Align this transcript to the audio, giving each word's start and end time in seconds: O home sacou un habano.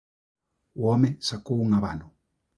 O 0.81 0.81
home 0.91 1.09
sacou 1.29 1.57
un 1.65 1.69
habano. 1.73 2.07